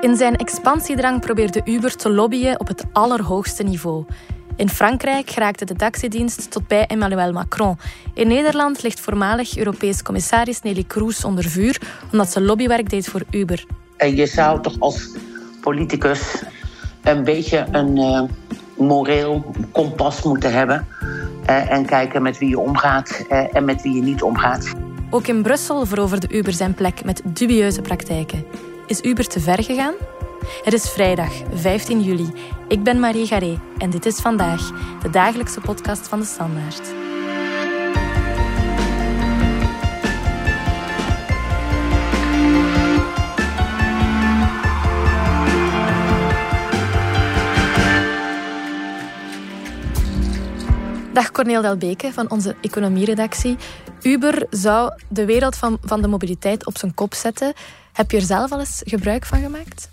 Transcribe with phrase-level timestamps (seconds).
[0.00, 4.04] In zijn expansiedrang probeerde Uber te lobbyen op het allerhoogste niveau.
[4.56, 7.78] In Frankrijk geraakte de taxidienst tot bij Emmanuel Macron.
[8.14, 11.80] In Nederland ligt voormalig Europees commissaris Nelly Kroes onder vuur
[12.12, 13.64] omdat ze lobbywerk deed voor Uber.
[13.96, 15.08] En je zou toch als
[15.60, 16.42] politicus
[17.02, 18.22] een beetje een uh,
[18.76, 20.86] moreel kompas moeten hebben.
[21.46, 24.72] Uh, en kijken met wie je omgaat uh, en met wie je niet omgaat.
[25.10, 28.44] Ook in Brussel veroverde Uber zijn plek met dubieuze praktijken.
[28.90, 29.94] Is Uber te ver gegaan?
[30.62, 32.32] Het is vrijdag 15 juli.
[32.68, 34.70] Ik ben Marie Garé en dit is vandaag
[35.02, 36.82] de dagelijkse podcast van de Standaard.
[51.12, 53.56] Dag Corneel Delbeke van onze economieredactie.
[54.02, 57.52] Uber zou de wereld van, van de mobiliteit op zijn kop zetten.
[57.92, 59.90] Heb je er zelf al eens gebruik van gemaakt?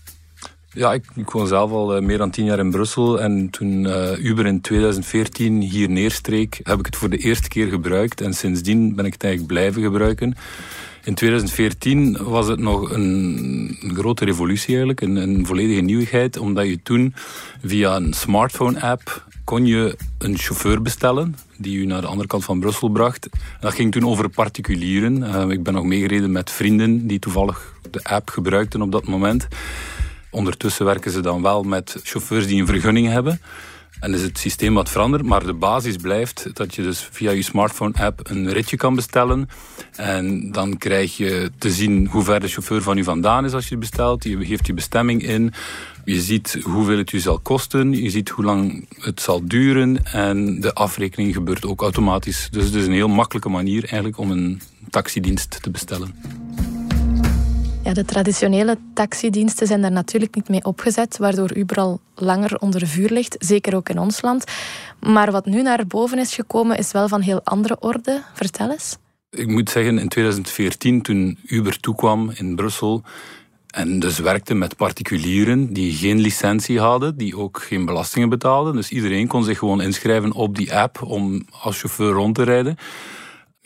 [0.77, 3.21] Ja, ik, ik woon zelf al uh, meer dan tien jaar in Brussel.
[3.21, 7.67] En toen uh, Uber in 2014 hier neerstreek, heb ik het voor de eerste keer
[7.67, 8.21] gebruikt.
[8.21, 10.35] En sindsdien ben ik het eigenlijk blijven gebruiken.
[11.03, 16.79] In 2014 was het nog een, grote revolutie eigenlijk, een, een, volledige nieuwigheid, omdat je
[16.83, 17.13] toen
[17.63, 22.59] via een smartphone-app kon je een chauffeur bestellen die u naar de andere kant van
[22.59, 23.29] Brussel bracht.
[23.59, 25.17] dat ging toen over particulieren.
[25.17, 29.47] Uh, ik ben nog meegereden met vrienden die toevallig de app gebruikten op dat moment.
[30.31, 33.41] Ondertussen werken ze dan wel met chauffeurs die een vergunning hebben.
[33.99, 37.41] En is het systeem wat veranderd, maar de basis blijft dat je dus via je
[37.41, 39.49] smartphone-app een ritje kan bestellen.
[39.95, 43.69] En dan krijg je te zien hoe ver de chauffeur van u vandaan is als
[43.69, 44.23] je bestelt.
[44.23, 45.53] Je geeft je bestemming in.
[46.05, 47.93] Je ziet hoeveel het u zal kosten.
[47.93, 50.05] Je ziet hoe lang het zal duren.
[50.05, 52.47] En de afrekening gebeurt ook automatisch.
[52.51, 56.15] Dus het is een heel makkelijke manier eigenlijk om een taxidienst te bestellen.
[57.87, 62.87] Ja, de traditionele taxidiensten zijn daar natuurlijk niet mee opgezet, waardoor Uber al langer onder
[62.87, 64.43] vuur ligt, zeker ook in ons land.
[64.99, 68.21] Maar wat nu naar boven is gekomen, is wel van heel andere orde.
[68.33, 68.97] Vertel eens.
[69.29, 73.03] Ik moet zeggen, in 2014, toen Uber toekwam in Brussel,
[73.67, 78.75] en dus werkte met particulieren die geen licentie hadden, die ook geen belastingen betaalden.
[78.75, 82.77] Dus iedereen kon zich gewoon inschrijven op die app om als chauffeur rond te rijden.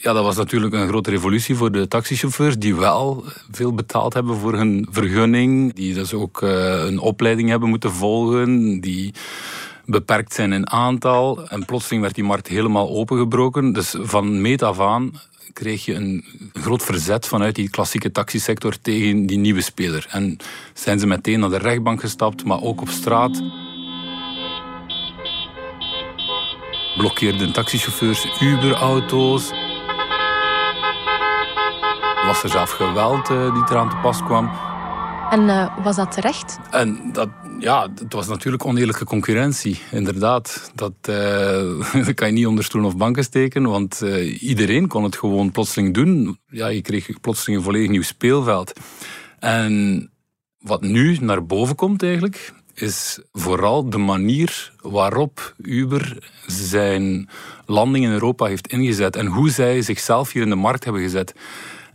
[0.01, 4.35] Ja, dat was natuurlijk een grote revolutie voor de taxichauffeurs die wel veel betaald hebben
[4.35, 5.73] voor hun vergunning.
[5.73, 8.79] Die dus ook uh, een opleiding hebben moeten volgen.
[8.79, 9.13] Die
[9.85, 11.47] beperkt zijn in aantal.
[11.47, 13.73] En plotseling werd die markt helemaal opengebroken.
[13.73, 15.11] Dus van meet af aan
[15.53, 20.05] kreeg je een groot verzet vanuit die klassieke taxisector tegen die nieuwe speler.
[20.09, 20.37] En
[20.73, 23.43] zijn ze meteen naar de rechtbank gestapt, maar ook op straat.
[26.97, 29.51] Blokkeerden taxichauffeurs Uber-auto's
[32.25, 34.51] was er zelf geweld uh, die eraan te pas kwam.
[35.29, 36.59] En uh, was dat terecht?
[36.69, 40.71] En dat, ja, het was natuurlijk oneerlijke concurrentie, inderdaad.
[40.75, 41.15] Dat, uh,
[42.05, 44.01] dat kan je niet onder stoel of banken steken, want
[44.39, 46.37] iedereen kon het gewoon plotseling doen.
[46.47, 48.79] Ja, je kreeg plotseling een volledig nieuw speelveld.
[49.39, 50.09] En
[50.57, 56.17] wat nu naar boven komt eigenlijk, is vooral de manier waarop Uber
[56.47, 57.29] zijn
[57.65, 61.33] landing in Europa heeft ingezet en hoe zij zichzelf hier in de markt hebben gezet.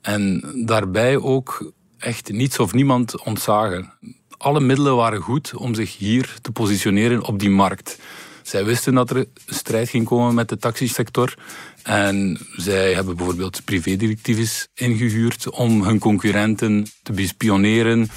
[0.07, 3.93] En daarbij ook echt niets of niemand ontzagen.
[4.37, 7.99] Alle middelen waren goed om zich hier te positioneren op die markt.
[8.43, 11.35] Zij wisten dat er een strijd ging komen met de taxisector.
[11.83, 18.09] En zij hebben bijvoorbeeld privédirectives ingehuurd om hun concurrenten te bespioneren.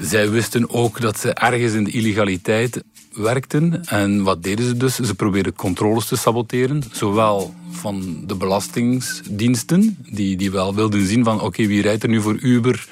[0.00, 2.82] Zij wisten ook dat ze ergens in de illegaliteit
[3.16, 3.84] werkten.
[3.84, 4.94] En wat deden ze dus?
[4.94, 6.82] Ze probeerden controles te saboteren.
[6.92, 12.20] Zowel van de belastingsdiensten, die, die wel wilden zien van oké, wie rijdt er nu
[12.20, 12.86] voor Uber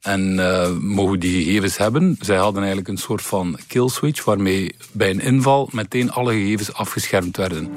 [0.00, 2.16] en uh, mogen die gegevens hebben.
[2.20, 6.72] Zij hadden eigenlijk een soort van kill switch waarmee bij een inval meteen alle gegevens
[6.72, 7.68] afgeschermd werden.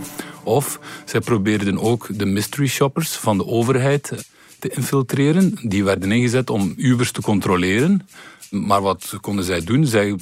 [0.44, 4.26] Of zij probeerden ook de mystery shoppers van de overheid
[4.60, 5.58] te infiltreren.
[5.62, 8.08] Die werden ingezet om Ubers te controleren.
[8.50, 9.86] Maar wat konden zij doen?
[9.86, 10.16] Zij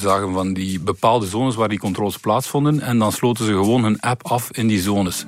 [0.00, 4.00] zagen van die bepaalde zones waar die controles plaatsvonden en dan sloten ze gewoon hun
[4.00, 5.26] app af in die zones.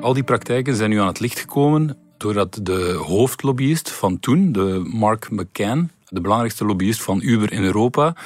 [0.00, 4.90] Al die praktijken zijn nu aan het licht gekomen doordat de hoofdlobbyist van toen, de
[4.92, 8.16] Mark McCann, de belangrijkste lobbyist van Uber in Europa,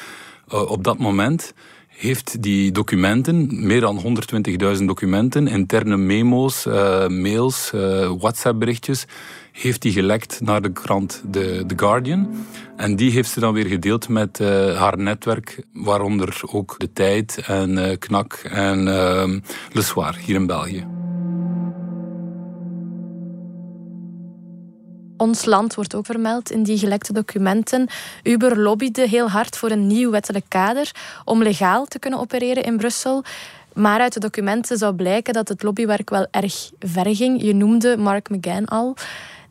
[0.48, 1.52] eh, op dat moment
[1.88, 9.06] heeft die documenten, meer dan 120.000 documenten, interne memo's, uh, mails, uh, WhatsApp-berichtjes,
[9.60, 12.46] heeft hij gelekt naar de krant The, The Guardian.
[12.76, 17.42] En die heeft ze dan weer gedeeld met uh, haar netwerk, waaronder ook De Tijd
[17.46, 18.84] en Knak en
[19.72, 20.86] Le Soir hier in België.
[25.16, 27.88] Ons land wordt ook vermeld in die gelekte documenten.
[28.22, 30.90] Uber lobbyde heel hard voor een nieuw wettelijk kader
[31.24, 33.24] om legaal te kunnen opereren in Brussel.
[33.74, 37.42] Maar uit de documenten zou blijken dat het lobbywerk wel erg ver ging.
[37.42, 38.96] Je noemde Mark McGann al.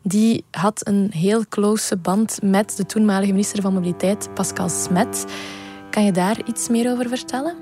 [0.08, 5.24] Die had een heel close band met de toenmalige minister van Mobiliteit, Pascal Smet.
[5.90, 7.56] Kan je daar iets meer over vertellen?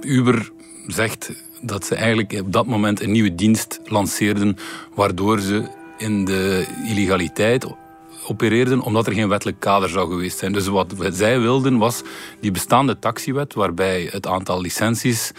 [0.00, 0.50] Uber
[0.86, 1.32] zegt
[1.62, 4.56] dat ze eigenlijk op dat moment een nieuwe dienst lanceerden,
[4.94, 5.68] waardoor ze
[5.98, 7.66] in de illegaliteit
[8.26, 10.52] opereerden omdat er geen wettelijk kader zou geweest zijn.
[10.52, 12.02] Dus wat zij wilden was
[12.40, 15.32] die bestaande taxiwet, waarbij het aantal licenties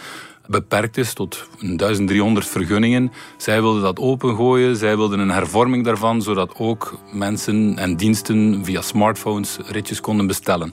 [0.48, 3.12] beperkt is tot 1300 vergunningen.
[3.36, 8.80] Zij wilden dat opengooien, zij wilden een hervorming daarvan, zodat ook mensen en diensten via
[8.80, 10.72] smartphones ritjes konden bestellen.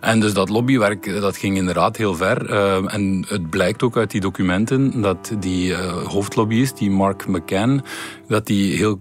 [0.00, 2.50] En dus dat lobbywerk dat ging inderdaad heel ver.
[2.50, 7.82] Uh, en het blijkt ook uit die documenten dat die uh, hoofdlobbyist, die Mark McCann,
[8.28, 9.00] dat die heel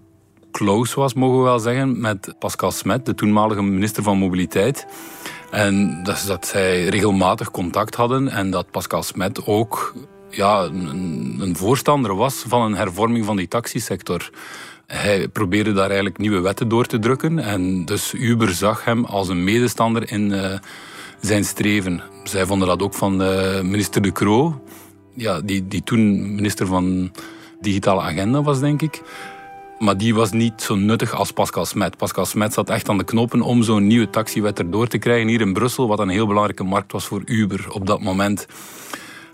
[0.52, 4.88] close was, mogen we wel zeggen, met Pascal Smet, de toenmalige minister van Mobiliteit.
[5.52, 9.94] En dat, dat zij regelmatig contact hadden en dat Pascal Smet ook
[10.30, 14.30] ja, een, voorstander was van een hervorming van die taxisector.
[14.88, 17.40] Hij probeerde daar eigenlijk nieuwe wetten door te drukken.
[17.40, 20.58] En dus Uber zag hem als een medestander in uh,
[21.22, 22.02] zijn streven.
[22.24, 24.62] Zij vonden dat ook van uh, minister De Croo.
[25.14, 27.12] Ja, die, die toen minister van
[27.62, 29.02] Digitale Agenda was, denk ik.
[29.80, 31.98] Maar die was niet zo nuttig als Pascal Smet.
[31.98, 35.42] Pascal Smet zat echt aan de knoppen om zo'n nieuwe taxiwet erdoor te krijgen hier
[35.42, 38.48] in Brussel, wat een heel belangrijke markt was voor Uber op dat moment.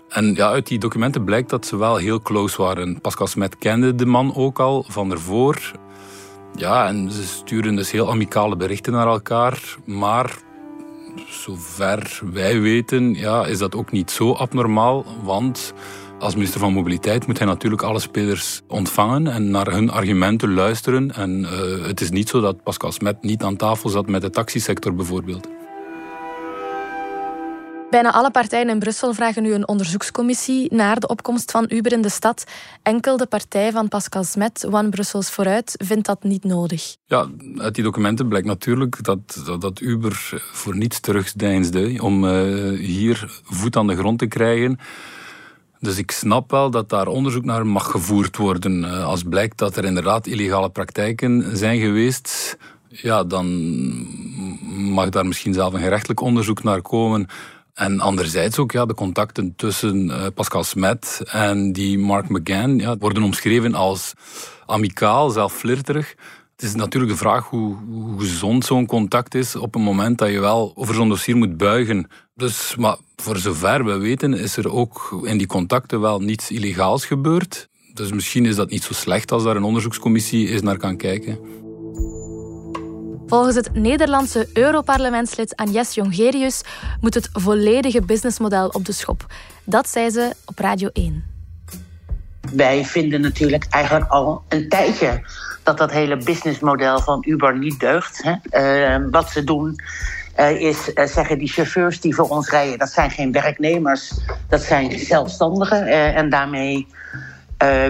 [0.08, 3.00] En ja, uit die documenten blijkt dat ze wel heel close waren.
[3.00, 5.72] Pascal Smet kende de man ook al van ervoor.
[6.56, 9.76] Ja, en ze sturen dus heel amicale berichten naar elkaar.
[9.84, 10.38] Maar
[11.28, 15.04] zover wij weten, ja, is dat ook niet zo abnormaal.
[15.22, 15.72] Want
[16.18, 21.14] als minister van Mobiliteit moet hij natuurlijk alle spelers ontvangen en naar hun argumenten luisteren.
[21.14, 24.30] En uh, het is niet zo dat Pascal Smet niet aan tafel zat met de
[24.30, 25.48] taxisector bijvoorbeeld.
[27.90, 32.02] Bijna alle partijen in Brussel vragen nu een onderzoekscommissie naar de opkomst van Uber in
[32.02, 32.44] de stad.
[32.82, 36.96] Enkel de partij van Pascal Smet, One Brussels Vooruit, vindt dat niet nodig.
[37.04, 37.26] Ja,
[37.56, 43.40] uit die documenten blijkt natuurlijk dat, dat, dat Uber voor niets terugdeinsde om uh, hier
[43.44, 44.78] voet aan de grond te krijgen.
[45.80, 48.84] Dus ik snap wel dat daar onderzoek naar mag gevoerd worden.
[48.84, 52.56] Eh, als blijkt dat er inderdaad illegale praktijken zijn geweest,
[52.88, 53.46] ja, dan
[54.92, 57.26] mag daar misschien zelf een gerechtelijk onderzoek naar komen.
[57.74, 62.96] En anderzijds ook ja, de contacten tussen uh, Pascal Smet en die Mark McGann ja,
[62.96, 64.12] worden omschreven als
[64.66, 66.14] amicaal, zelf flirterig.
[66.56, 70.30] Het is natuurlijk de vraag hoe, hoe gezond zo'n contact is op een moment dat
[70.30, 72.10] je wel over zo'n dossier moet buigen.
[72.34, 77.06] Dus, maar voor zover we weten is er ook in die contacten wel niets illegaals
[77.06, 77.68] gebeurd.
[77.94, 81.38] Dus misschien is dat niet zo slecht als daar een onderzoekscommissie eens naar kan kijken.
[83.26, 86.62] Volgens het Nederlandse Europarlementslid Agnes Jongerius
[87.00, 89.26] moet het volledige businessmodel op de schop.
[89.64, 91.24] Dat zei ze op Radio 1.
[92.52, 95.22] Wij vinden natuurlijk eigenlijk al een tijdje
[95.62, 98.22] dat dat hele businessmodel van Uber niet deugt.
[98.22, 98.34] Hè?
[98.98, 99.80] Uh, wat ze doen
[100.38, 104.12] uh, is uh, zeggen die chauffeurs die voor ons rijden, dat zijn geen werknemers,
[104.48, 105.86] dat zijn zelfstandigen.
[106.14, 106.86] en daarmee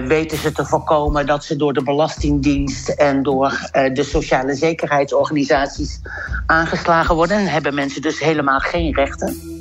[0.07, 5.99] weten ze te voorkomen dat ze door de Belastingdienst en door de sociale zekerheidsorganisaties
[6.45, 7.37] aangeslagen worden.
[7.37, 9.57] En hebben mensen dus helemaal geen rechten.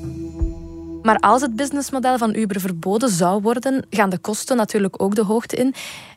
[1.06, 5.25] Maar als het businessmodel van Uber verboden zou worden, gaan de kosten natuurlijk ook de
[5.25, 5.75] hoogte in.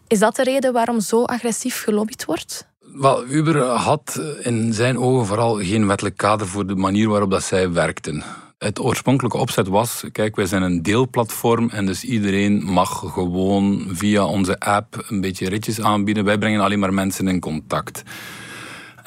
[0.07, 2.68] Is dat de reden waarom zo agressief gelobbyd wordt?
[2.93, 7.43] Wel, Uber had in zijn ogen vooral geen wettelijk kader voor de manier waarop dat
[7.43, 8.23] zij werkten.
[8.57, 14.25] Het oorspronkelijke opzet was, kijk, wij zijn een deelplatform en dus iedereen mag gewoon via
[14.25, 16.23] onze app een beetje ritjes aanbieden.
[16.23, 18.03] Wij brengen alleen maar mensen in contact.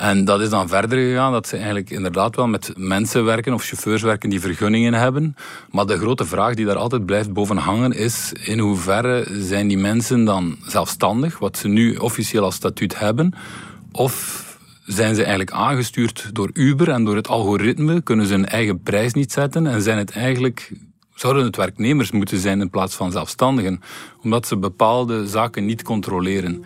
[0.02, 3.64] En dat is dan verder gegaan, dat ze eigenlijk inderdaad wel met mensen werken of
[3.64, 5.36] chauffeurs werken die vergunningen hebben.
[5.70, 9.78] Maar de grote vraag die daar altijd blijft boven hangen is, in hoeverre zijn die
[9.78, 13.34] mensen dan zelfstandig, wat ze nu officieel als statuut hebben,
[13.92, 14.44] of
[14.84, 19.12] zijn ze eigenlijk aangestuurd door Uber en door het algoritme kunnen ze hun eigen prijs
[19.12, 20.72] niet zetten en zijn het eigenlijk
[21.14, 23.80] zouden het werknemers moeten zijn in plaats van zelfstandigen,
[24.22, 26.64] omdat ze bepaalde zaken niet controleren.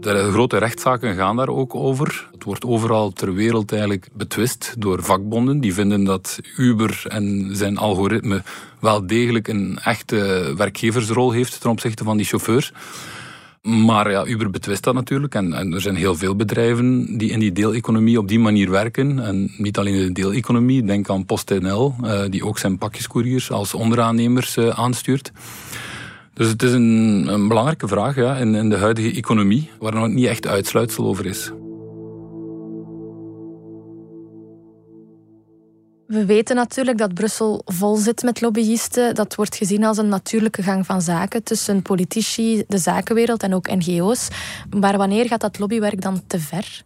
[0.00, 2.28] De grote rechtszaken gaan daar ook over.
[2.32, 5.60] Het wordt overal ter wereld eigenlijk betwist door vakbonden.
[5.60, 8.42] Die vinden dat Uber en zijn algoritme
[8.78, 12.72] wel degelijk een echte werkgeversrol heeft ten opzichte van die chauffeurs.
[13.62, 15.34] Maar ja, Uber betwist dat natuurlijk.
[15.34, 19.18] En, er zijn heel veel bedrijven die in die deeleconomie op die manier werken.
[19.18, 20.84] En niet alleen in de deeleconomie.
[20.84, 25.32] Denk aan PostNL, uh, die ook zijn pakjescouriers als onderaannemers uh, aanstuurt.
[26.34, 30.08] Dus het is een, een belangrijke vraag ja, in, in de huidige economie, waar nog
[30.08, 31.52] niet echt uitsluitsel over is.
[36.10, 39.14] We weten natuurlijk dat Brussel vol zit met lobbyisten.
[39.14, 43.70] Dat wordt gezien als een natuurlijke gang van zaken tussen politici, de zakenwereld en ook
[43.70, 44.28] NGO's.
[44.78, 46.82] Maar wanneer gaat dat lobbywerk dan te ver?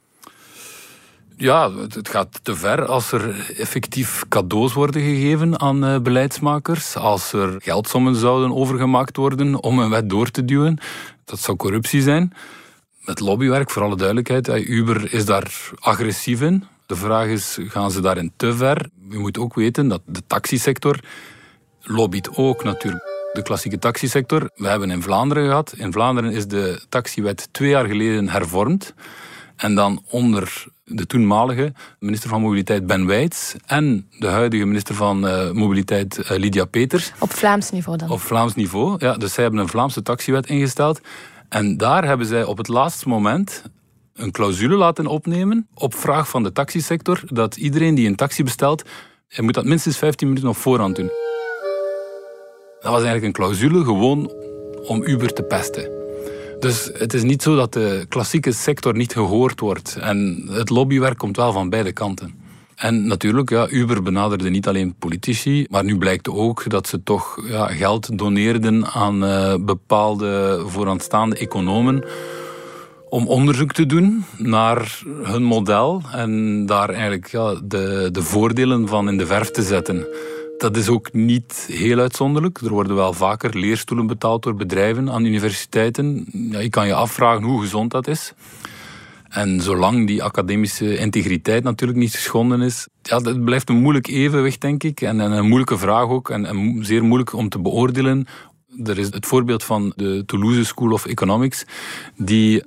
[1.37, 6.97] Ja, het gaat te ver als er effectief cadeaus worden gegeven aan eh, beleidsmakers.
[6.97, 10.79] Als er geldsommen zouden overgemaakt worden om een wet door te duwen.
[11.25, 12.33] Dat zou corruptie zijn.
[13.01, 16.65] Het lobbywerk, voor alle duidelijkheid, Uber is daar agressief in.
[16.87, 18.89] De vraag is, gaan ze daarin te ver?
[19.11, 20.99] Je moet ook weten dat de taxisector
[21.81, 23.05] lobbyt ook natuurlijk.
[23.33, 25.75] De klassieke taxisector, we hebben in Vlaanderen gehad.
[25.77, 28.95] In Vlaanderen is de taxiwet twee jaar geleden hervormd.
[29.57, 35.27] En dan onder de toenmalige minister van Mobiliteit Ben Wijts en de huidige minister van
[35.27, 37.13] uh, Mobiliteit uh, Lydia Peters.
[37.19, 38.11] Op Vlaams niveau dan?
[38.11, 39.17] Op Vlaams niveau, ja.
[39.17, 41.01] Dus zij hebben een Vlaamse taxiwet ingesteld.
[41.49, 43.63] En daar hebben zij op het laatste moment
[44.15, 48.83] een clausule laten opnemen op vraag van de taxisector dat iedereen die een taxi bestelt,
[49.29, 51.11] hij moet dat minstens 15 minuten op voorhand doen.
[52.81, 54.33] Dat was eigenlijk een clausule gewoon
[54.87, 56.04] om Uber te pesten.
[56.65, 59.97] Dus het is niet zo dat de klassieke sector niet gehoord wordt.
[60.01, 62.35] En het lobbywerk komt wel van beide kanten.
[62.75, 67.43] En natuurlijk, ja, Uber benaderde niet alleen politici, maar nu blijkt ook dat ze toch
[67.49, 72.05] ja, geld doneerden aan uh, bepaalde vooraanstaande economen
[73.09, 79.09] om onderzoek te doen naar hun model en daar eigenlijk ja, de, de voordelen van
[79.09, 80.07] in de verf te zetten.
[80.59, 82.59] Dat is ook niet heel uitzonderlijk.
[82.59, 86.27] Er worden wel vaker leerstoelen betaald door bedrijven aan universiteiten.
[86.51, 88.33] Ja, je kan je afvragen hoe gezond dat is.
[89.29, 94.61] En zolang die academische integriteit natuurlijk niet geschonden is, ja, dat blijft een moeilijk evenwicht,
[94.61, 95.01] denk ik.
[95.01, 96.31] En, een moeilijke vraag ook.
[96.31, 98.27] En, en zeer moeilijk om te beoordelen
[98.83, 101.65] er is het voorbeeld van de Toulouse School of Economics,
[102.17, 102.63] die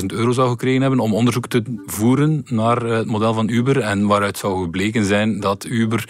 [0.00, 3.80] 100.000 euro zou gekregen hebben om onderzoek te voeren naar het model van Uber.
[3.80, 6.08] En waaruit zou gebleken zijn dat Uber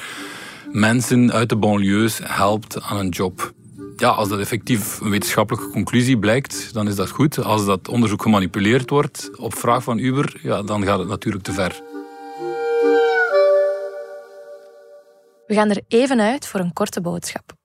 [0.73, 3.53] mensen uit de banlieues helpt aan een job.
[3.97, 7.39] Ja, als dat effectief een wetenschappelijke conclusie blijkt, dan is dat goed.
[7.45, 11.53] Als dat onderzoek gemanipuleerd wordt op vraag van Uber, ja, dan gaat het natuurlijk te
[11.53, 11.83] ver.
[15.47, 17.58] We gaan er even uit voor een korte boodschap.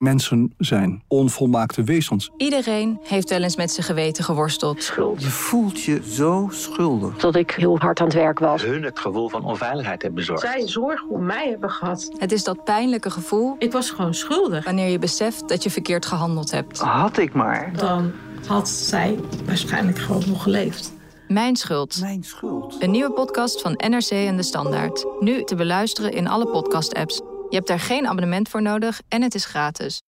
[0.00, 2.30] Mensen zijn onvolmaakte wezens.
[2.36, 4.82] Iedereen heeft wel eens met zijn geweten geworsteld.
[4.82, 5.22] Schuld.
[5.22, 7.16] Je voelt je zo schuldig.
[7.16, 8.62] Dat ik heel hard aan het werk was.
[8.62, 10.42] Hun het gevoel van onveiligheid hebben bezorgd.
[10.42, 12.10] Zij zorg om mij hebben gehad.
[12.18, 13.56] Het is dat pijnlijke gevoel.
[13.58, 14.64] Ik was gewoon schuldig.
[14.64, 16.78] Wanneer je beseft dat je verkeerd gehandeld hebt.
[16.78, 17.72] Had ik maar.
[17.76, 18.12] Dan
[18.46, 20.92] had zij waarschijnlijk gewoon nog geleefd.
[21.28, 22.00] Mijn schuld.
[22.00, 22.76] Mijn schuld.
[22.78, 25.06] Een nieuwe podcast van NRC en De Standaard.
[25.18, 27.20] Nu te beluisteren in alle podcast-apps.
[27.50, 30.02] Je hebt daar geen abonnement voor nodig en het is gratis.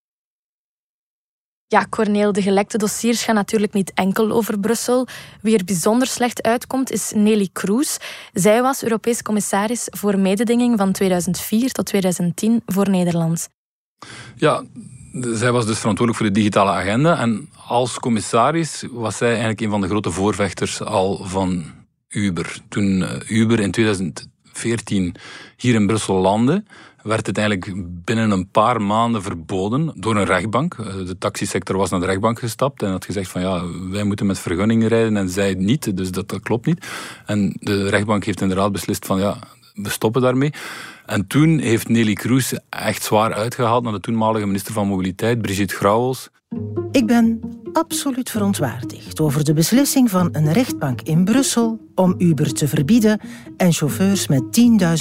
[1.66, 5.06] Ja, Corneel, de gelekte dossiers gaan natuurlijk niet enkel over Brussel.
[5.40, 7.96] Wie er bijzonder slecht uitkomt is Nelly Kroes.
[8.32, 13.48] Zij was Europees commissaris voor mededinging van 2004 tot 2010 voor Nederland.
[14.36, 14.64] Ja,
[15.20, 17.18] zij was dus verantwoordelijk voor de digitale agenda.
[17.18, 21.64] En als commissaris was zij eigenlijk een van de grote voorvechters al van
[22.08, 22.56] Uber.
[22.68, 25.14] Toen eh, Uber in 2014
[25.56, 26.64] hier in Brussel landde,
[27.02, 27.72] werd het eigenlijk
[28.04, 30.74] binnen een paar maanden verboden door een rechtbank.
[30.74, 34.26] Eh, de taxisector was naar de rechtbank gestapt en had gezegd van ja, wij moeten
[34.26, 36.86] met vergunningen rijden en zij niet, dus dat, dat klopt niet.
[37.26, 39.38] En de rechtbank heeft inderdaad beslist van ja,
[39.74, 40.52] we stoppen daarmee.
[41.12, 45.74] En toen heeft Nelly Kroes echt zwaar uitgehaald naar de toenmalige minister van Mobiliteit, Brigitte
[45.74, 46.28] Grauwels.
[46.90, 47.40] Ik ben
[47.72, 53.20] absoluut verontwaardigd over de beslissing van een rechtbank in Brussel om Uber te verbieden
[53.56, 54.42] en chauffeurs met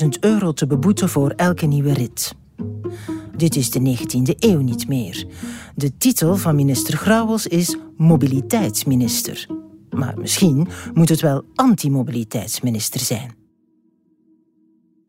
[0.04, 2.36] 10.000 euro te beboeten voor elke nieuwe rit.
[3.36, 5.26] Dit is de 19e eeuw niet meer.
[5.76, 9.48] De titel van minister Grauwels is mobiliteitsminister.
[9.90, 13.41] Maar misschien moet het wel antimobiliteitsminister zijn.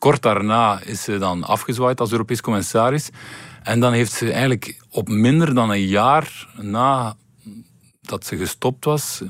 [0.03, 3.11] Kort daarna is ze dan afgezwaaid als Europees commissaris.
[3.63, 7.17] En dan heeft ze eigenlijk op minder dan een jaar na
[8.01, 9.23] dat ze gestopt was,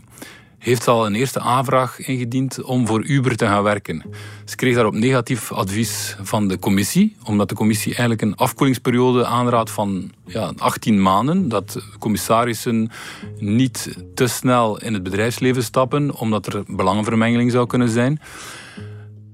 [0.59, 4.03] heeft al een eerste aanvraag ingediend om voor Uber te gaan werken.
[4.45, 9.71] Ze kreeg daarop negatief advies van de commissie, omdat de commissie eigenlijk een afkoelingsperiode aanraadt
[9.71, 12.91] van ja, 18 maanden, dat commissarissen
[13.39, 18.21] niet te snel in het bedrijfsleven stappen, omdat er belangenvermengeling zou kunnen zijn.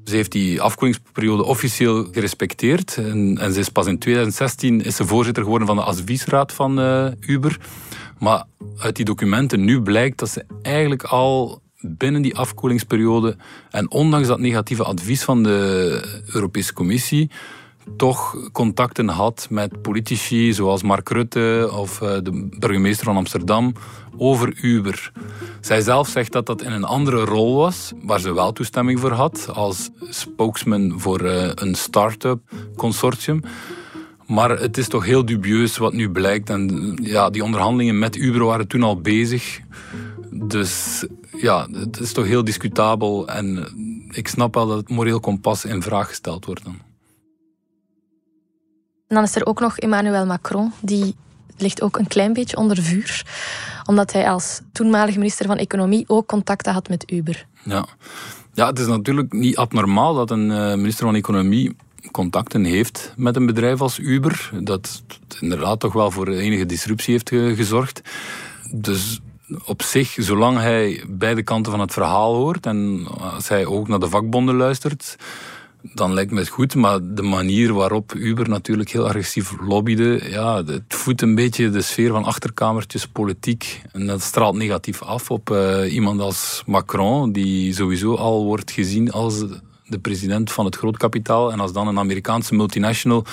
[0.08, 2.96] Ze heeft die afkoelingsperiode officieel gerespecteerd.
[2.96, 6.80] En, en, ze is pas in 2016 is ze voorzitter geworden van de adviesraad van
[6.80, 7.58] uh, Uber.
[8.18, 8.44] Maar
[8.78, 13.36] uit die documenten nu blijkt dat ze eigenlijk al binnen die afkoelingsperiode
[13.70, 17.30] en ondanks dat negatieve advies van de Europese Commissie
[17.96, 23.72] toch contacten had met politici zoals Mark Rutte of eh, de burgemeester van Amsterdam
[24.16, 25.12] over Uber.
[25.60, 29.12] Zij zelf zegt dat dat in een andere rol was, waar ze wel toestemming voor
[29.12, 32.40] had, als spokesman voor eh, een start-up
[32.76, 33.42] consortium.
[34.26, 36.50] Maar het is toch heel dubieus wat nu blijkt.
[36.50, 39.60] En ja, die onderhandelingen met Uber waren toen al bezig.
[40.30, 43.28] Dus ja, het is toch heel discutabel.
[43.28, 43.68] En
[44.10, 46.64] ik snap wel dat het moreel kompas in vraag gesteld wordt.
[46.64, 46.87] Dan.
[49.08, 51.14] Dan is er ook nog Emmanuel Macron, die
[51.56, 53.26] ligt ook een klein beetje onder vuur,
[53.84, 57.46] omdat hij als toenmalig minister van Economie ook contacten had met Uber.
[57.62, 57.86] Ja,
[58.52, 61.76] ja het is natuurlijk niet abnormaal dat een eh, minister van Economie
[62.10, 64.50] contacten heeft met een bedrijf als Uber.
[64.60, 65.02] Dat
[65.40, 68.00] inderdaad toch wel voor enige disruptie heeft gezorgd.
[68.72, 69.20] Dus
[69.64, 73.98] op zich, zolang hij beide kanten van het verhaal hoort en als hij ook naar
[73.98, 75.16] de vakbonden luistert,
[75.82, 76.74] dan lijkt me het goed.
[76.74, 81.82] Maar de manier waarop Uber natuurlijk heel agressief lobbyde, ja, het voedt een beetje de
[81.82, 83.82] sfeer van achterkamertjes politiek.
[83.92, 89.12] En dat straalt negatief af op uh, iemand als Macron, die sowieso al wordt gezien
[89.12, 89.44] als
[89.86, 91.52] de president van het grootkapitaal.
[91.52, 93.24] En als dan een Amerikaanse multinational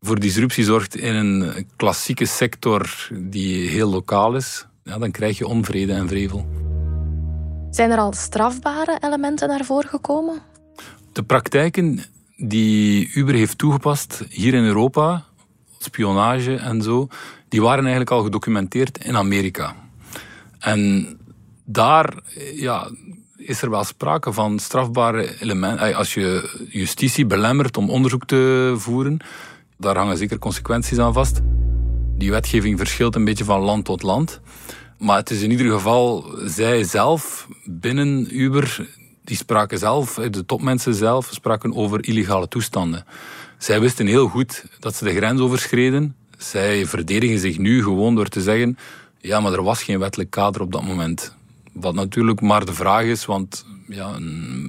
[0.00, 5.46] voor disruptie zorgt in een klassieke sector die heel lokaal is, ja, dan krijg je
[5.46, 6.46] onvrede en vrevel.
[7.70, 10.42] Zijn er al strafbare elementen naar voren gekomen?
[11.12, 12.04] De praktijken
[12.36, 15.24] die Uber heeft toegepast hier in Europa,
[15.78, 17.08] spionage en zo,
[17.48, 19.76] die waren eigenlijk al gedocumenteerd in Amerika.
[20.58, 21.08] En
[21.64, 22.14] daar
[22.54, 22.90] ja,
[23.36, 25.94] is er wel sprake van strafbare elementen.
[25.94, 29.18] Als je justitie belemmert om onderzoek te voeren,
[29.78, 31.40] daar hangen zeker consequenties aan vast.
[32.18, 34.40] Die wetgeving verschilt een beetje van land tot land.
[34.98, 38.88] Maar het is in ieder geval zij zelf binnen Uber,
[39.30, 43.04] die spraken zelf, de topmensen zelf, spraken over illegale toestanden.
[43.58, 46.16] Zij wisten heel goed dat ze de grens overschreden.
[46.38, 48.78] Zij verdedigen zich nu gewoon door te zeggen:
[49.18, 51.34] ja, maar er was geen wettelijk kader op dat moment.
[51.72, 54.16] Wat natuurlijk maar de vraag is, want ja,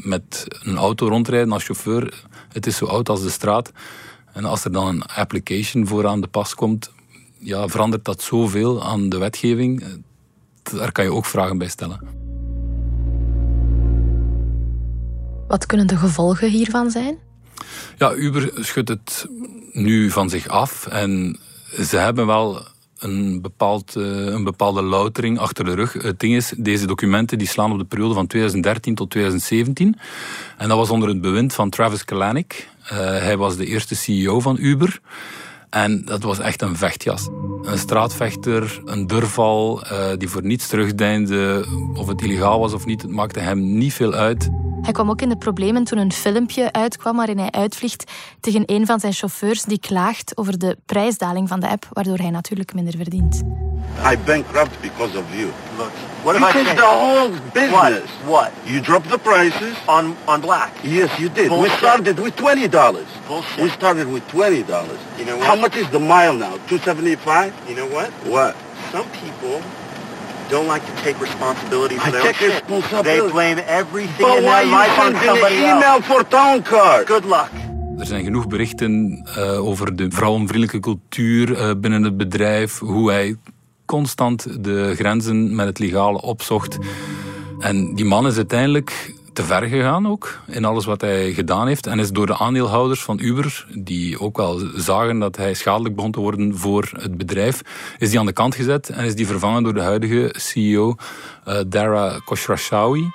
[0.03, 3.71] met een auto rondrijden als chauffeur, het is zo oud als de straat.
[4.33, 6.91] En als er dan een application voor aan de pas komt,
[7.37, 9.83] ja, verandert dat zoveel aan de wetgeving.
[10.63, 12.20] Daar kan je ook vragen bij stellen.
[15.51, 17.17] Wat kunnen de gevolgen hiervan zijn?
[17.97, 19.27] Ja, Uber schudt het
[19.71, 21.39] nu van zich af en
[21.79, 22.61] ze hebben wel
[22.99, 25.93] een, bepaald, eh, een bepaalde loutering achter de rug.
[25.93, 29.95] Het ding is, deze documenten die slaan op de periode van 2013 tot 2017.
[30.57, 32.69] En dat was onder het bewind van Travis Kalanick.
[32.83, 34.99] Uh, hij was de eerste CEO van Uber.
[35.69, 37.29] En dat was echt een vechtjas.
[37.61, 41.65] Een straatvechter, een durval, uh, die voor niets terugdeinde.
[41.93, 44.49] Of het illegaal was of niet, het maakte hem niet veel uit.
[44.81, 48.85] Hij kwam ook in de problemen toen een filmpje uitkwam waarin hij uitvliegt tegen een
[48.85, 52.93] van zijn chauffeurs die klaagt over de prijsdaling van de app, waardoor hij natuurlijk minder
[52.95, 53.41] verdient.
[54.11, 55.49] I bankrupt because of you.
[55.77, 55.91] Look,
[56.23, 57.71] what you changed the whole business.
[57.71, 58.01] What?
[58.25, 58.49] What?
[58.63, 60.69] You dropped the prices on on black.
[60.81, 61.47] Yes, you did.
[61.47, 61.71] Bullshit.
[61.71, 63.07] We started with twenty dollars.
[63.57, 64.99] We started with twenty dollars.
[65.17, 65.47] You know what?
[65.47, 66.53] How much is the mile now?
[66.65, 67.51] Two seventy five.
[67.67, 68.09] You know what?
[68.23, 68.55] What?
[68.91, 69.61] Some people
[70.51, 73.09] don't like to take responsibility for I their take responsibility.
[73.19, 76.05] They blame everything But in their life on somebody an email else.
[76.05, 77.07] for town card?
[77.07, 77.49] Good luck.
[77.99, 83.35] Er zijn genoeg berichten uh, over de vrouwenvriendelijke cultuur uh, binnen het bedrijf, hoe hij
[83.85, 86.77] constant de grenzen met het legale opzocht.
[87.59, 91.87] En die man is uiteindelijk te ver gegaan ook in alles wat hij gedaan heeft.
[91.87, 96.11] En is door de aandeelhouders van Uber, die ook wel zagen dat hij schadelijk begon
[96.11, 97.61] te worden voor het bedrijf,
[97.97, 100.95] is die aan de kant gezet en is die vervangen door de huidige CEO
[101.47, 103.09] uh, Dara Khosrowshahi.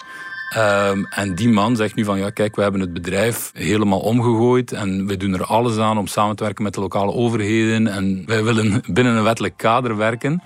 [0.57, 4.73] Um, en die man zegt nu van ja, kijk, we hebben het bedrijf helemaal omgegooid
[4.73, 8.23] en we doen er alles aan om samen te werken met de lokale overheden en
[8.27, 10.43] wij willen binnen een wettelijk kader werken.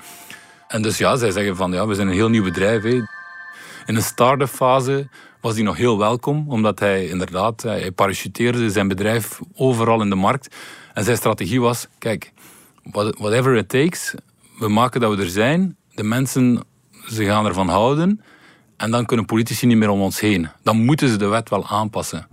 [0.68, 2.82] En dus ja, zij zeggen van ja, we zijn een heel nieuw bedrijf.
[2.82, 3.02] Hé.
[3.86, 5.08] In een start-up fase
[5.40, 10.16] was hij nog heel welkom, omdat hij inderdaad, hij parachuteerde zijn bedrijf overal in de
[10.16, 10.54] markt.
[10.94, 12.32] En zijn strategie was, kijk,
[12.92, 14.14] whatever it takes,
[14.58, 16.64] we maken dat we er zijn, de mensen,
[17.08, 18.20] ze gaan ervan houden,
[18.76, 20.48] en dan kunnen politici niet meer om ons heen.
[20.62, 22.26] Dan moeten ze de wet wel aanpassen.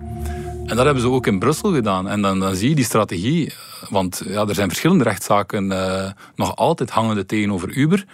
[0.65, 2.07] En dat hebben ze ook in Brussel gedaan.
[2.07, 3.53] En dan, dan zie je die strategie,
[3.89, 8.05] want ja, er zijn verschillende rechtszaken uh, nog altijd hangende tegenover Uber.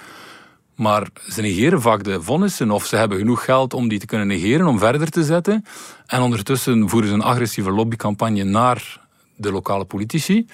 [0.75, 4.27] Maar ze negeren vaak de vonnissen of ze hebben genoeg geld om die te kunnen
[4.27, 5.65] negeren, om verder te zetten.
[6.05, 9.01] En ondertussen voeren ze een agressieve lobbycampagne naar
[9.36, 10.45] de lokale politici.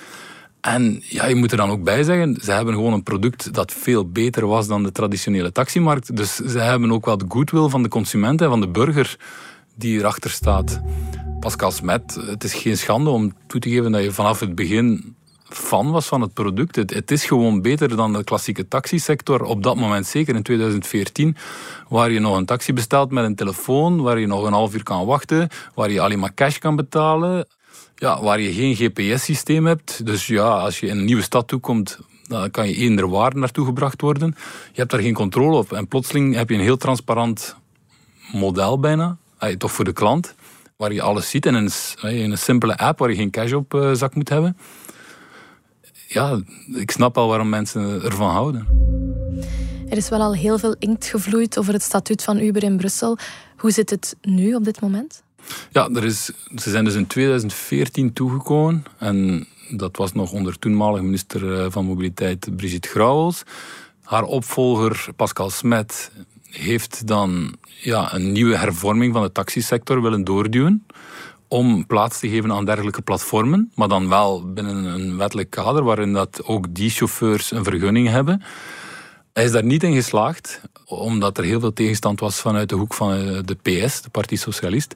[0.61, 3.73] En ja, je moet er dan ook bij zeggen, ze hebben gewoon een product dat
[3.73, 6.15] veel beter was dan de traditionele taximarkt.
[6.15, 9.17] Dus ze hebben ook wel de goodwill van de consument en van de burger
[9.75, 10.81] die erachter staat.
[11.39, 15.15] Pascal Smet, het is geen schande om toe te geven dat je vanaf het begin
[15.49, 16.75] fan was van het product.
[16.75, 19.43] Het, is gewoon beter dan de klassieke taxisector.
[19.43, 21.35] Op dat moment, zeker in 2014,
[21.89, 24.83] waar je nog een taxi bestelt met een telefoon, waar je nog een half uur
[24.83, 27.47] kan wachten, waar je alleen maar cash kan betalen,
[27.95, 30.05] ja, waar je geen GPS-systeem hebt.
[30.05, 33.65] Dus ja, als je in een nieuwe stad toekomt, dan kan je eender waar naartoe
[33.65, 34.35] gebracht worden.
[34.71, 35.73] Je hebt daar geen controle op.
[35.73, 37.55] En plotseling heb je een heel transparant
[38.31, 39.17] model bijna,
[39.57, 40.35] toch voor de klant,
[40.75, 43.73] waar je alles ziet in een, in een simpele app waar je geen cash op
[43.73, 44.57] eh, zak moet hebben
[46.09, 46.39] ja,
[46.73, 48.67] ik snap al waarom mensen ervan houden.
[49.89, 53.17] Er is wel al heel veel inkt gevloeid over het statuut van Uber in Brussel.
[53.57, 55.23] Hoe zit het nu op dit moment?
[55.71, 58.83] Ja, er is, ze zijn dus in 2014 toegekomen.
[58.97, 63.43] En dat was nog onder toenmalig minister eh, van Mobiliteit Brigitte Grauwels.
[64.03, 66.11] Haar opvolger Pascal Smet
[66.49, 70.85] heeft dan ja, een nieuwe hervorming van de taxisector willen doorduwen
[71.49, 76.13] om plaats te geven aan dergelijke platformen, maar dan wel binnen een wettelijk kader waarin
[76.13, 78.41] dat ook die chauffeurs een vergunning hebben.
[79.33, 82.93] Hij is daar niet in geslaagd, omdat er heel veel tegenstand was vanuit de hoek
[82.93, 84.95] van eh, de PS, de Partij Socialist.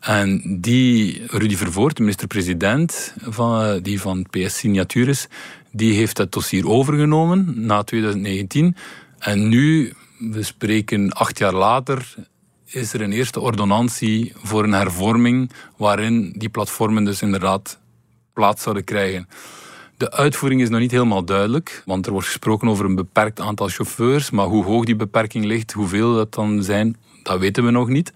[0.00, 5.28] En die, Rudy Vervoort, de minister-president van, eh, die van PS signatuur is,
[5.72, 8.76] die heeft het dossier overgenomen na 2019.
[9.18, 12.14] En nu, we spreken acht jaar later,
[12.72, 17.78] is er een eerste ordonnantie voor een hervorming waarin die platformen dus inderdaad
[18.32, 19.28] plaats zouden krijgen.
[19.96, 23.68] De uitvoering is nog niet helemaal duidelijk, want er wordt gesproken over een beperkt aantal
[23.68, 27.88] chauffeurs, maar hoe hoog die beperking ligt, hoeveel dat dan zijn, dat weten we nog
[27.88, 28.12] niet.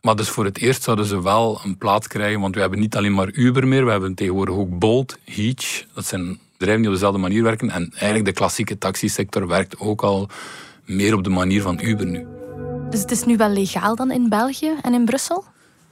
[0.00, 2.96] Maar dus voor het eerst zouden ze wel een plaats krijgen, want we hebben niet
[2.96, 6.96] alleen maar Uber meer, we hebben tegenwoordig ook Bolt, Hitch, dat zijn bedrijven die op
[6.96, 7.70] dezelfde manier werken.
[7.70, 10.28] En eigenlijk de klassieke taxisector werkt ook al
[10.84, 12.35] meer op de manier van Uber nu.
[12.90, 15.44] Dus het is nu wel legaal dan in België en in Brussel?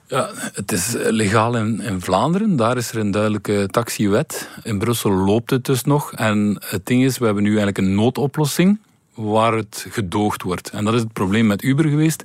[0.07, 2.57] Ja, het is legaal in, in, Vlaanderen.
[2.57, 4.49] Daar is er een duidelijke taxiwet.
[4.63, 6.13] In Brussel loopt het dus nog.
[6.13, 8.79] En het ding is, we hebben nu eigenlijk een noodoplossing
[9.15, 10.71] waar het gedoogd wordt.
[10.71, 12.23] En dat is het probleem met Uber geweest.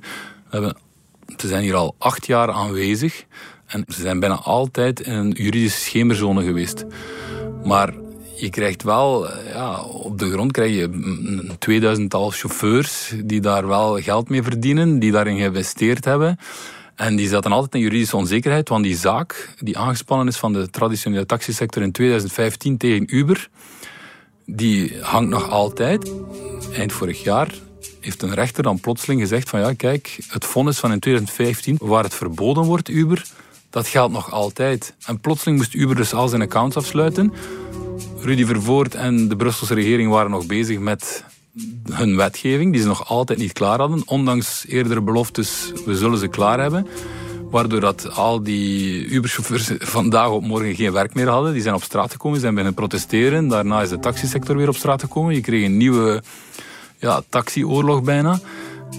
[1.36, 3.24] Ze zijn hier al acht jaar aanwezig.
[3.66, 6.84] En ze zijn bijna altijd in een juridische schemerzone geweest.
[7.64, 7.94] Maar
[8.40, 13.66] je krijgt wel, eh, ja, op de grond krijg je een tweeduizendtal chauffeurs die daar
[13.66, 16.38] wel geld mee verdienen, die daarin geïnvesteerd hebben.
[16.94, 20.70] En die zaten altijd in juridische onzekerheid, want die zaak die aangespannen is van de
[20.70, 23.48] traditionele taxisector in 2015 tegen Uber,
[24.46, 26.12] die hangt nog altijd.
[26.74, 27.54] Eind vorig jaar
[28.00, 32.04] heeft een rechter dan plotseling gezegd van ja, kijk, het vonnis van in 2015, waar
[32.04, 33.24] het verboden wordt, Uber,
[33.70, 34.94] dat geldt nog altijd.
[35.06, 37.32] En plotseling moest Uber dus al zijn accounts afsluiten.
[38.22, 41.24] Rudy Vervoort en de Brusselse regering waren nog bezig met
[41.92, 44.02] hun wetgeving, die ze nog altijd niet klaar hadden.
[44.06, 46.86] Ondanks eerdere beloftes, we zullen ze klaar hebben.
[47.50, 51.52] Waardoor dat al die Uberchauffeurs vandaag op morgen geen werk meer hadden.
[51.52, 53.48] Die zijn op straat gekomen, zijn beginnen protesteren.
[53.48, 55.34] Daarna is de taxisector weer op straat gekomen.
[55.34, 56.22] Je kreeg een nieuwe
[56.98, 58.40] ja, taxioorlog bijna.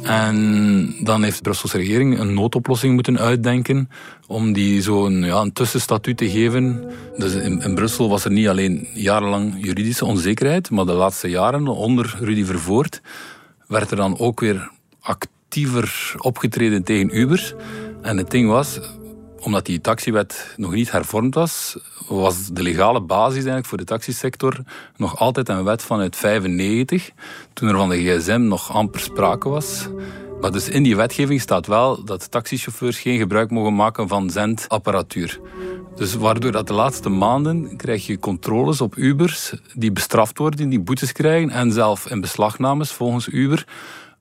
[0.04, 3.90] En dan heeft de Brusselse regering een noodoplossing moeten uitdenken
[4.28, 6.84] om die zo'n ja, een tussenstatuut te geven.
[7.18, 11.68] Dus in, in, Brussel was er niet alleen jarenlang juridische onzekerheid, maar de laatste jaren
[11.68, 13.02] onder Rudy Vervoort
[13.68, 17.56] werd er dan ook weer actiever opgetreden tegen Uber.
[18.02, 18.80] En het ding was,
[19.44, 21.78] omdat die taxiwet nog niet hervormd was,
[22.08, 24.60] was de legale basis eigenlijk voor de taxisector
[24.98, 27.12] nog altijd een wet vanuit 95,
[27.54, 29.88] toen er van de gsm nog amper sprake was.
[30.42, 35.40] Maar dus in die wetgeving staat wel dat taxichauffeurs geen gebruik mogen maken van zendapparatuur.
[35.96, 40.80] Dus waardoor dat de laatste maanden krijg je controles op Ubers die bestraft worden, die
[40.80, 43.66] boetes krijgen en zelf in beslagnames volgens Uber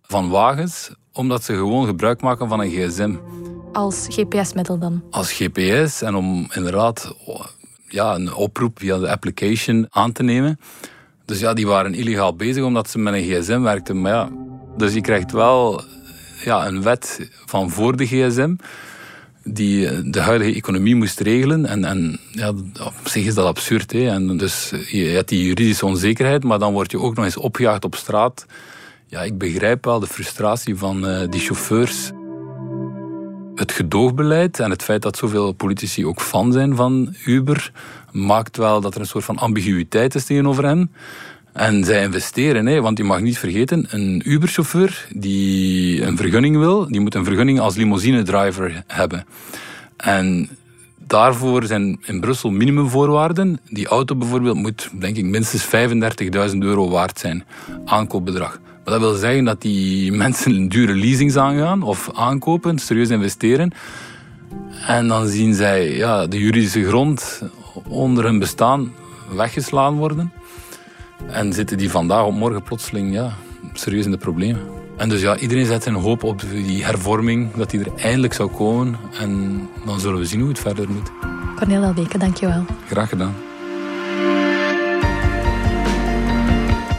[0.02, 3.14] van wagens, omdat ze gewoon gebruik maken van een gsm.
[3.72, 5.02] Als GPS-middel dan?
[5.10, 7.14] Als GPS en om inderdaad
[7.88, 10.60] ja, een oproep via de application aan te nemen.
[11.24, 14.00] Dus ja, die waren illegaal bezig omdat ze met een gsm werkten.
[14.00, 14.28] Maar ja,
[14.76, 15.82] dus je krijgt wel
[16.44, 18.54] ja, een wet van voor de gsm
[19.44, 21.66] die de huidige economie moest regelen.
[21.66, 22.48] En, en ja,
[22.84, 23.92] op zich is dat absurd.
[23.92, 24.08] Hè.
[24.08, 27.84] En dus je hebt die juridische onzekerheid, maar dan word je ook nog eens opgejaagd
[27.84, 28.46] op straat.
[29.06, 32.10] Ja, ik begrijp wel de frustratie van uh, die chauffeurs
[33.60, 37.72] het gedoogbeleid en het feit dat zoveel politici ook fan zijn van Uber,
[38.12, 40.92] maakt wel dat er een soort van ambiguïteit is tegenover hen.
[41.52, 46.86] En zij investeren, hè, want je mag niet vergeten, een Uber-chauffeur die een vergunning wil,
[46.86, 49.24] die moet een vergunning als limousine-driver hebben.
[49.96, 50.48] En
[51.06, 53.60] daarvoor zijn in Brussel minimumvoorwaarden.
[53.68, 55.66] Die auto bijvoorbeeld moet, denk ik, minstens
[56.52, 57.44] 35.000 euro waard zijn,
[57.84, 58.60] aankoopbedrag.
[58.90, 63.72] Dat wil zeggen dat die mensen dure leasings aangaan of aankopen, serieus investeren.
[64.86, 67.42] En dan zien zij ja, de juridische grond
[67.88, 68.92] onder hun bestaan
[69.34, 70.32] weggeslaan worden.
[71.26, 73.32] En zitten die vandaag op morgen plotseling ja,
[73.72, 74.62] serieus in de problemen.
[74.96, 78.50] En dus ja, iedereen zet zijn hoop op die hervorming, dat die er eindelijk zou
[78.50, 78.96] komen.
[79.18, 81.10] En dan zullen we zien hoe het verder moet.
[81.56, 82.64] Cornel Elbeke, dankjewel.
[82.86, 83.34] Graag gedaan.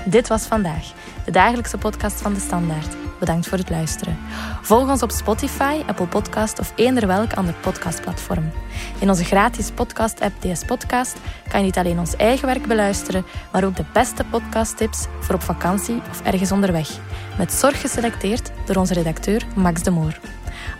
[0.06, 0.94] Dit was vandaag,
[1.26, 2.96] de dagelijkse podcast van de Standaard.
[3.20, 4.18] Bedankt voor het luisteren.
[4.62, 8.52] Volg ons op Spotify, Apple Podcast of eender welk ander podcastplatform.
[9.00, 11.18] In onze gratis podcast-app DS Podcast
[11.50, 15.42] kan je niet alleen ons eigen werk beluisteren, maar ook de beste podcasttips voor op
[15.42, 16.90] vakantie of ergens onderweg.
[17.38, 20.20] Met zorg geselecteerd door onze redacteur Max de Moor.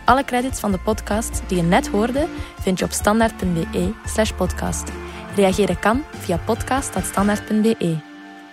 [0.04, 2.26] Alle credits van de podcast die je net hoorde
[2.60, 3.92] vind je op standaard.be
[4.36, 4.92] podcast.
[5.36, 7.96] Reageren kan via podcast.standaard.be.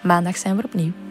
[0.02, 1.09] Maandag zijn we opnieuw.